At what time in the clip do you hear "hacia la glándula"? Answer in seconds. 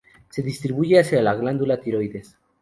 0.99-1.79